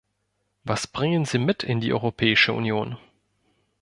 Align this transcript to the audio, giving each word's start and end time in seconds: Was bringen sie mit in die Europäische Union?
Was 0.63 0.87
bringen 0.87 1.25
sie 1.25 1.37
mit 1.37 1.61
in 1.63 1.79
die 1.79 1.93
Europäische 1.93 2.53
Union? 2.53 2.97